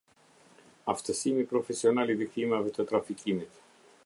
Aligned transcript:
Aftësimi 0.93 1.45
profesional 1.53 2.15
i 2.15 2.19
viktimave 2.25 2.77
të 2.79 2.91
trafikimit. 2.93 3.67